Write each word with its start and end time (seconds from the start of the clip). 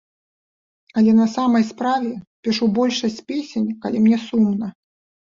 Але 1.01 1.11
на 1.19 1.27
самай 1.35 1.63
справе, 1.71 2.11
пішу 2.49 2.71
большасць 2.81 3.23
песень, 3.31 3.69
калі 3.87 3.97
мне 4.11 4.17
сумна. 4.29 4.77